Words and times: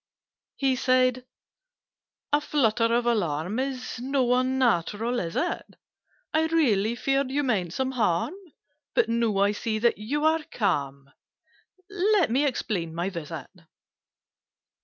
He 0.55 0.75
said 0.75 1.27
"A 2.33 2.41
flutter 2.41 2.91
of 2.91 3.05
alarm 3.05 3.59
Is 3.59 3.99
not 3.99 4.31
unnatural, 4.39 5.19
is 5.19 5.35
it? 5.35 5.75
I 6.33 6.47
really 6.47 6.95
feared 6.95 7.29
you 7.29 7.43
meant 7.43 7.73
some 7.73 7.91
harm: 7.91 8.33
But, 8.95 9.09
now 9.09 9.37
I 9.37 9.51
see 9.51 9.77
that 9.77 9.99
you 9.99 10.25
are 10.25 10.43
calm, 10.49 11.11
Let 11.87 12.31
me 12.31 12.47
explain 12.47 12.95
my 12.95 13.11
visit. 13.11 13.51